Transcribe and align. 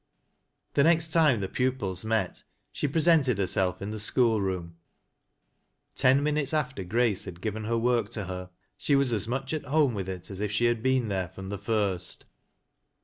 The 0.73 0.83
next 0.83 1.09
time 1.09 1.41
the 1.41 1.47
pupils 1.47 2.03
met, 2.03 2.41
she 2.71 2.87
presented 2.87 3.37
herself 3.37 3.83
in 3.83 3.91
the 3.91 3.99
school 3.99 4.41
room. 4.41 4.77
Ten 5.95 6.23
minutes 6.23 6.55
after 6.55 6.83
Grace 6.83 7.25
had 7.25 7.39
given 7.39 7.65
her 7.65 7.77
work 7.77 8.09
to 8.13 8.23
her 8.25 8.49
she 8.77 8.95
was 8.95 9.13
as 9.13 9.27
much 9.27 9.53
at 9.53 9.65
home 9.65 9.93
with 9.93 10.09
it 10.09 10.31
as 10.31 10.41
if 10.41 10.51
she 10.51 10.65
had 10.65 10.81
been 10.81 11.09
there 11.09 11.27
from 11.29 11.49
the 11.49 11.59
first. 11.59 12.25